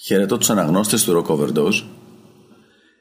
Χαιρετώ 0.00 0.38
τους 0.38 0.50
αναγνώστες 0.50 1.04
του 1.04 1.24
Rock 1.26 1.36
Overdose. 1.36 1.82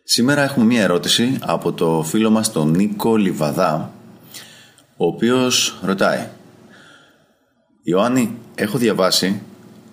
Σήμερα 0.04 0.44
έχουμε 0.44 0.65
μία 0.65 0.81
ερώτηση 0.81 1.38
από 1.42 1.73
το 1.73 2.04
φίλο 2.04 2.29
μας 2.29 2.52
τον 2.52 2.71
Νίκο 2.71 3.16
Λιβαδά, 3.16 3.93
ο 4.97 5.05
οποίος 5.05 5.79
ρωτάει 5.81 6.28
«Ιωάννη, 7.83 8.38
έχω 8.55 8.78
διαβάσει 8.78 9.41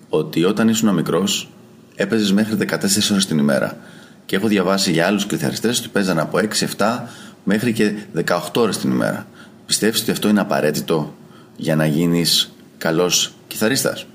ότι 0.09 0.43
όταν 0.43 0.67
ήσουν 0.67 0.93
μικρός 0.93 1.49
έπαιζες 1.95 2.31
μέχρι 2.31 2.55
14 2.55 3.11
ώρες 3.11 3.25
την 3.25 3.37
ημέρα 3.37 3.77
και 4.25 4.35
έχω 4.35 4.47
διαβάσει 4.47 4.91
για 4.91 5.07
άλλους 5.07 5.25
κιθαριστές 5.25 5.79
ότι 5.79 5.87
παίζανε 5.87 6.21
από 6.21 6.37
6-7 6.77 7.07
μέχρι 7.43 7.73
και 7.73 7.93
18 8.13 8.61
ώρες 8.61 8.77
την 8.77 8.91
ημέρα. 8.91 9.27
Πιστεύεις 9.65 10.01
ότι 10.01 10.11
αυτό 10.11 10.27
είναι 10.27 10.41
απαραίτητο 10.41 11.15
για 11.55 11.75
να 11.75 11.85
γίνεις 11.85 12.51
καλός 12.77 13.33
κιθαρίστας» 13.47 14.05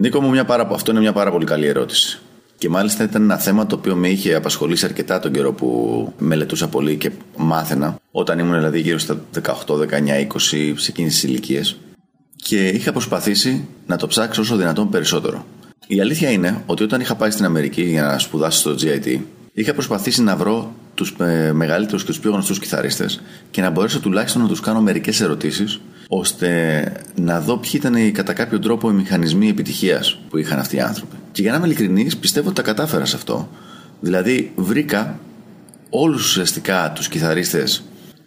Νίκο 0.00 0.20
μου, 0.20 0.30
μια 0.30 0.44
πάρα, 0.44 0.68
αυτό 0.72 0.90
είναι 0.90 1.00
μια 1.00 1.12
πάρα 1.12 1.30
πολύ 1.30 1.44
καλή 1.44 1.66
ερώτηση. 1.66 2.20
Και 2.58 2.68
μάλιστα 2.68 3.04
ήταν 3.04 3.22
ένα 3.22 3.38
θέμα 3.38 3.66
το 3.66 3.76
οποίο 3.76 3.94
με 3.94 4.08
είχε 4.08 4.34
απασχολήσει 4.34 4.84
αρκετά 4.84 5.18
τον 5.20 5.32
καιρό 5.32 5.52
που 5.52 6.12
μελετούσα 6.18 6.68
πολύ 6.68 6.96
και 6.96 7.10
μάθαινα. 7.36 8.00
Όταν 8.10 8.38
ήμουν 8.38 8.54
δηλαδή 8.54 8.80
γύρω 8.80 8.98
στα 8.98 9.20
18, 9.42 9.42
19, 9.42 9.84
20 10.32 10.72
σε 10.76 10.90
εκείνες 10.90 11.12
τις 11.12 11.22
ηλικίες. 11.22 11.76
Και 12.36 12.68
είχα 12.68 12.92
προσπαθήσει 12.92 13.68
να 13.86 13.96
το 13.96 14.06
ψάξω 14.06 14.40
όσο 14.40 14.56
δυνατόν 14.56 14.90
περισσότερο. 14.90 15.46
Η 15.86 16.00
αλήθεια 16.00 16.30
είναι 16.30 16.62
ότι 16.66 16.82
όταν 16.82 17.00
είχα 17.00 17.14
πάει 17.14 17.30
στην 17.30 17.44
Αμερική 17.44 17.82
για 17.82 18.02
να 18.02 18.18
σπουδάσω 18.18 18.58
στο 18.58 18.74
GIT, 18.88 19.20
είχα 19.52 19.72
προσπαθήσει 19.72 20.22
να 20.22 20.36
βρω 20.36 20.74
τους 20.94 21.14
ε, 21.18 21.52
μεγαλύτερους 21.52 22.04
και 22.04 22.10
τους 22.10 22.20
πιο 22.20 22.30
γνωστούς 22.30 22.58
κιθαρίστες 22.58 23.22
και 23.50 23.60
να 23.60 23.70
μπορέσω 23.70 24.00
τουλάχιστον 24.00 24.42
να 24.42 24.48
τους 24.48 24.60
κάνω 24.60 24.80
μερικές 24.80 25.20
ερωτήσεις 25.20 25.80
ώστε 26.08 26.92
να 27.14 27.40
δω 27.40 27.56
ποιοι 27.56 27.70
ήταν 27.74 28.12
κατά 28.12 28.32
κάποιο 28.32 28.58
τρόπο 28.58 28.90
οι 28.90 28.92
μηχανισμοί 28.92 29.48
επιτυχίας 29.48 30.18
που 30.28 30.38
είχαν 30.38 30.58
αυτοί 30.58 30.76
οι 30.76 30.80
άνθρωποι. 30.80 31.16
Και 31.32 31.42
για 31.42 31.50
να 31.50 31.56
είμαι 31.56 31.66
ειλικρινής, 31.66 32.16
πιστεύω 32.16 32.46
ότι 32.46 32.56
τα 32.56 32.62
κατάφερα 32.62 33.04
σε 33.04 33.16
αυτό. 33.16 33.48
Δηλαδή, 34.00 34.52
βρήκα 34.56 35.18
όλους 35.90 36.26
ουσιαστικά 36.26 36.92
τους 36.94 37.08
κιθαρίστες 37.08 37.82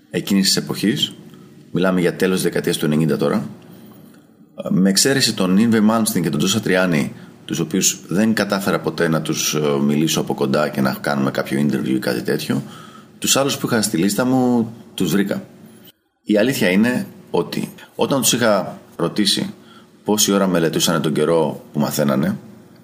εκείνης 0.10 0.46
της 0.46 0.56
εποχής, 0.56 1.14
μιλάμε 1.72 2.00
για 2.00 2.16
τέλος 2.16 2.36
της 2.36 2.44
δεκαετίας 2.44 2.78
του 2.78 2.86
90 2.86 3.18
τώρα, 3.18 3.50
με 4.70 4.90
εξαίρεση 4.90 5.34
τον 5.34 5.58
Ινβε 5.58 5.80
Μάλμστιν 5.80 6.24
και 6.24 6.30
τον 6.30 6.40
Τζόσα 6.40 6.60
Τριάνι, 6.60 7.14
τους 7.46 7.60
οποίους 7.60 8.00
δεν 8.08 8.34
κατάφερα 8.34 8.80
ποτέ 8.80 9.08
να 9.08 9.22
τους 9.22 9.54
ε, 9.54 9.60
μιλήσω 9.60 10.20
από 10.20 10.34
κοντά 10.34 10.70
και 10.70 10.82
να 10.82 10.98
κάνουμε 11.02 11.32
κάποιο 11.32 11.68
interview 11.68 11.90
ή 11.96 12.00
κάτι 12.00 12.22
τέτοιο, 12.22 12.64
τους 13.20 13.36
άλλους 13.36 13.58
που 13.58 13.68
είχα 13.68 13.82
στη 13.82 13.98
λίστα 13.98 14.26
μου 14.26 14.74
τους 14.94 15.12
βρήκα. 15.12 15.44
Η 16.24 16.38
αλήθεια 16.38 16.70
είναι 16.70 17.06
ότι 17.32 17.74
όταν 17.96 18.22
τους 18.22 18.34
είχα 18.34 18.80
ρωτήσει 18.96 19.54
πόση 20.04 20.32
ώρα 20.32 20.48
μελετούσαν 20.48 21.02
τον 21.02 21.14
καιρό 21.14 21.64
που 21.74 21.80
μαθαίνανε, 21.80 22.38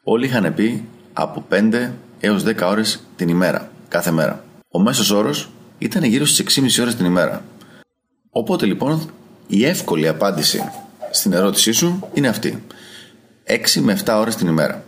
όλοι 0.04 0.26
είχαν 0.26 0.54
πει 0.54 0.86
από 1.14 1.46
5 1.50 1.92
έως 2.20 2.44
10 2.44 2.54
ώρες 2.62 3.04
την 3.16 3.30
ημέρα, 3.30 3.72
κάθε 3.88 4.12
μέρα. 4.12 4.44
Ο 4.70 4.80
μέσος 4.80 5.12
όρος 5.12 5.50
ήταν 5.78 6.04
γύρω 6.04 6.26
στις 6.26 6.40
6,5 6.40 6.82
ώρες 6.82 6.96
την 6.96 7.06
ημέρα. 7.06 7.44
Οπότε 8.30 8.66
λοιπόν 8.66 9.10
η 9.48 9.66
εύκολη 9.66 10.08
απάντηση 10.08 10.72
στην 11.12 11.34
ερώτησή 11.34 11.72
σου 11.72 12.10
είναι 12.14 12.28
αυτή. 12.28 12.64
6 13.76 13.82
με 13.82 14.00
7 14.06 14.14
ώρες 14.20 14.36
την 14.36 14.48
ημέρα. 14.48 14.84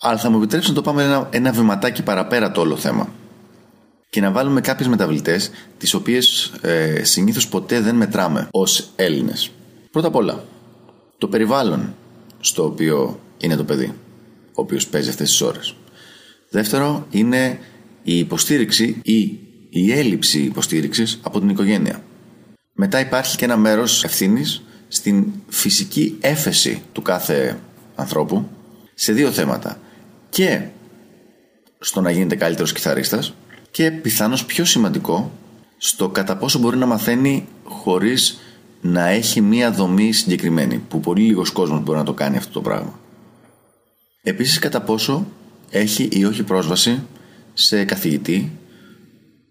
Αλλά 0.00 0.18
θα 0.18 0.30
μου 0.30 0.36
επιτρέψεις 0.36 0.68
να 0.68 0.74
το 0.74 0.82
πάμε 0.82 1.02
ένα, 1.02 1.28
ένα 1.30 1.52
βηματάκι 1.52 2.02
παραπέρα 2.02 2.50
το 2.50 2.60
όλο 2.60 2.76
θέμα 2.76 3.08
και 4.10 4.20
να 4.20 4.30
βάλουμε 4.30 4.60
κάποιες 4.60 4.88
μεταβλητές, 4.88 5.50
τις 5.78 5.94
οποίες 5.94 6.52
ε, 6.60 7.04
συνήθως 7.04 7.48
ποτέ 7.48 7.80
δεν 7.80 7.94
μετράμε 7.94 8.48
ως 8.50 8.90
Έλληνες. 8.96 9.50
Πρώτα 9.90 10.06
απ' 10.06 10.14
όλα, 10.14 10.44
το 11.18 11.28
περιβάλλον 11.28 11.94
στο 12.40 12.64
οποίο 12.64 13.20
είναι 13.38 13.56
το 13.56 13.64
παιδί, 13.64 13.94
ο 14.46 14.62
οποίος 14.62 14.86
παίζει 14.86 15.08
αυτές 15.08 15.30
τις 15.30 15.40
ώρες. 15.40 15.74
Δεύτερο, 16.50 17.06
είναι 17.10 17.58
η 18.02 18.18
υποστήριξη 18.18 19.00
ή 19.02 19.38
η 19.68 19.92
έλλειψη 19.92 20.38
υποστήριξης 20.38 21.20
από 21.22 21.40
την 21.40 21.48
οικογένεια. 21.48 22.02
Μετά 22.72 23.00
υπάρχει 23.00 23.36
και 23.36 23.44
ένα 23.44 23.56
μέρος 23.56 24.04
ευθύνης 24.04 24.62
στην 24.88 25.24
φυσική 25.48 26.16
έφεση 26.20 26.82
του 26.92 27.02
κάθε 27.02 27.58
ανθρώπου 27.94 28.48
σε 28.94 29.12
δύο 29.12 29.30
θέματα. 29.30 29.80
Και 30.28 30.66
στο 31.78 32.00
να 32.00 32.10
γίνεται 32.10 32.34
καλύτερος 32.34 32.72
κιθαρίστας 32.72 33.34
και 33.70 33.90
πιθανώς 33.90 34.44
πιο 34.44 34.64
σημαντικό 34.64 35.30
στο 35.76 36.08
κατά 36.08 36.36
πόσο 36.36 36.58
μπορεί 36.58 36.76
να 36.76 36.86
μαθαίνει 36.86 37.46
χωρίς 37.64 38.38
να 38.80 39.08
έχει 39.08 39.40
μία 39.40 39.72
δομή 39.72 40.12
συγκεκριμένη 40.12 40.78
που 40.88 41.00
πολύ 41.00 41.22
λίγος 41.22 41.50
κόσμος 41.50 41.82
μπορεί 41.82 41.98
να 41.98 42.04
το 42.04 42.12
κάνει 42.12 42.36
αυτό 42.36 42.52
το 42.52 42.60
πράγμα. 42.60 42.98
Επίσης 44.22 44.58
κατά 44.58 44.80
πόσο 44.80 45.26
έχει 45.70 46.08
ή 46.12 46.24
όχι 46.24 46.42
πρόσβαση 46.42 47.02
σε 47.52 47.84
καθηγητή 47.84 48.52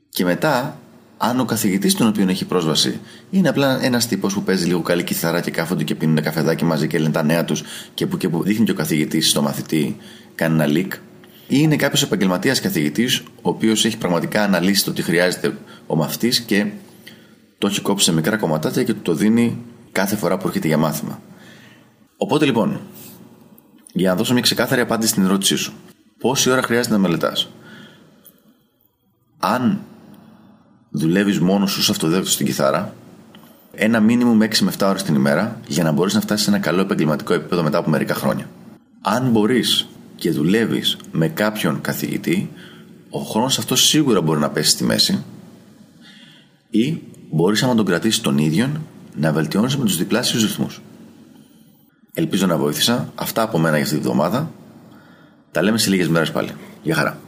και 0.10 0.24
μετά 0.24 0.80
αν 1.18 1.40
ο 1.40 1.46
καθηγητής 1.46 1.96
τον 1.96 2.08
οποίο 2.08 2.30
έχει 2.30 2.46
πρόσβαση 2.46 3.00
είναι 3.30 3.50
απλά 3.50 3.84
ένας 3.84 4.08
τύπος 4.08 4.34
που 4.34 4.44
παίζει 4.44 4.66
λίγο 4.66 4.82
καλή 4.82 5.04
κιθαρά 5.04 5.42
και 5.42 5.52
κάθονται 5.52 5.84
και 5.84 5.96
πίνουν 5.96 6.22
καφεδάκι 6.22 6.66
μαζί 6.66 6.88
και 6.88 7.00
λένε 7.00 7.12
τα 7.12 7.24
νέα 7.24 7.46
τους 7.46 7.64
και 7.94 8.08
που 8.08 8.18
και 8.18 8.30
που 8.30 8.44
δείχνει 8.44 8.66
και 8.66 8.72
ο 8.72 8.76
καθηγητής 8.76 9.30
στο 9.30 9.42
μαθητή 9.42 9.98
κάνει 10.36 10.64
ένα 10.64 10.74
leak 10.74 10.94
ή 10.94 11.09
είναι 11.50 11.76
κάποιος 11.76 12.02
επαγγελματίας 12.04 12.60
καθηγητής, 12.60 13.20
ο 13.20 13.50
οποίος 13.50 13.86
έχει 13.86 13.98
πραγματικά 13.98 14.44
αναλύσει 14.44 14.86
το 14.86 14.94
τι 14.94 15.02
χρειάζεται 15.02 15.58
ο 15.88 15.96
μαθητής 15.96 16.40
και 16.40 16.68
το 17.58 17.68
έχει 17.68 17.82
κόψει 17.82 18.06
σε 18.06 18.14
μικρά 18.14 18.38
κομματάκια 18.38 18.84
και 18.84 18.94
του 18.94 19.02
το 19.02 19.14
δίνει 19.14 19.58
κάθε 19.92 20.16
φορά 20.16 20.38
που 20.38 20.48
έρχεται 20.48 20.68
για 20.68 20.78
μάθημα. 20.78 21.22
Οπότε 22.18 22.46
λοιπόν, 22.46 22.80
για 23.94 24.10
να 24.10 24.16
δώσω 24.16 24.34
μια 24.34 24.42
ξεκάθαρη 24.42 24.82
απάντηση 24.82 25.12
στην 25.12 25.24
ερώτησή 25.24 25.56
σου, 25.56 25.74
πόση 26.20 26.50
ώρα 26.50 26.62
χρειάζεται 26.62 26.94
να 26.94 27.00
μελετάς; 27.00 27.50
Αν 29.40 29.82
δουλεύεις 30.90 31.40
μόνος 31.40 31.72
σου 31.72 31.82
σε 31.84 31.92
αυτοδέκτο 31.92 32.30
στην 32.30 32.46
κιθάρα, 32.46 32.94
ένα 33.74 34.00
μήνυμο 34.00 34.34
με 34.34 34.46
6 34.46 34.60
με 34.60 34.72
7 34.78 34.88
ώρες 34.88 35.04
την 35.04 35.16
ημέρα 35.16 35.60
για 35.68 35.84
να 35.84 35.92
μπορείς 35.92 36.14
να 36.14 36.22
φτάσεις 36.22 36.46
σε 36.46 36.52
ένα 36.52 36.60
καλό 36.60 36.82
επαγγελματικό 36.82 37.34
επίπεδο 37.34 37.64
μετά 37.64 37.78
από 37.78 37.90
μερικά 37.90 38.14
χρόνια. 38.14 38.50
Αν 39.02 39.30
μπορείς 39.30 39.88
και 40.20 40.32
δουλεύεις 40.32 40.98
με 41.12 41.28
κάποιον 41.28 41.82
καθηγητή, 41.82 42.50
ο 43.10 43.20
χρόνος 43.20 43.58
αυτός 43.58 43.88
σίγουρα 43.88 44.22
μπορεί 44.22 44.40
να 44.40 44.50
πέσει 44.50 44.70
στη 44.70 44.84
μέση 44.84 45.24
ή 46.70 47.02
μπορείς 47.32 47.64
άμα 47.64 47.76
τον 47.76 47.86
κρατήσεις 47.86 48.22
τον 48.22 48.38
ίδιο 48.38 48.70
να 49.16 49.32
βελτιώνεις 49.32 49.78
με 49.78 49.86
τους 49.86 49.98
διπλάσιου 49.98 50.40
ρυθμούς. 50.40 50.82
Ελπίζω 52.14 52.46
να 52.46 52.58
βοήθησα. 52.58 53.12
Αυτά 53.16 53.42
από 53.42 53.58
μένα 53.58 53.76
για 53.76 53.86
αυτή 53.86 53.98
τη 53.98 54.02
βδομάδα. 54.02 54.52
Τα 55.52 55.62
λέμε 55.62 55.78
σε 55.78 55.90
λίγες 55.90 56.08
μέρες 56.08 56.32
πάλι. 56.32 56.50
Γεια 56.84 56.96
χαρά. 56.96 57.20